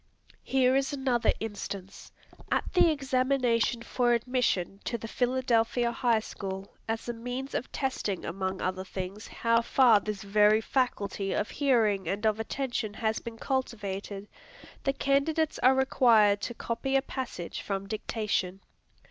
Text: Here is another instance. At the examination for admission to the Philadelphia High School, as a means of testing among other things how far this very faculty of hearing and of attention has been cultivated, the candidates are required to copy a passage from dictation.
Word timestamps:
Here 0.41 0.75
is 0.75 0.91
another 0.91 1.31
instance. 1.39 2.11
At 2.51 2.73
the 2.73 2.89
examination 2.89 3.83
for 3.83 4.13
admission 4.15 4.79
to 4.85 4.97
the 4.97 5.07
Philadelphia 5.07 5.91
High 5.91 6.21
School, 6.21 6.73
as 6.87 7.07
a 7.07 7.13
means 7.13 7.53
of 7.53 7.71
testing 7.71 8.25
among 8.25 8.63
other 8.63 8.83
things 8.83 9.27
how 9.27 9.61
far 9.61 9.99
this 9.99 10.23
very 10.23 10.59
faculty 10.59 11.33
of 11.33 11.51
hearing 11.51 12.07
and 12.07 12.25
of 12.25 12.39
attention 12.39 12.95
has 12.95 13.19
been 13.19 13.37
cultivated, 13.37 14.27
the 14.85 14.93
candidates 14.93 15.59
are 15.59 15.75
required 15.75 16.41
to 16.41 16.55
copy 16.55 16.95
a 16.95 17.03
passage 17.03 17.61
from 17.61 17.85
dictation. 17.85 18.61